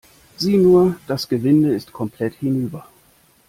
Sieh 0.35 0.57
nur, 0.57 0.95
das 1.05 1.27
Gewinde 1.29 1.75
ist 1.75 1.93
komplett 1.93 2.33
hinüber. 2.33 2.87